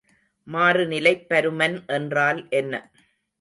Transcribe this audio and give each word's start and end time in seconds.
மாறுநிலைப் 0.47 1.27
பருமன் 1.29 1.77
என்றால் 1.89 2.41
என்ன? 2.53 2.73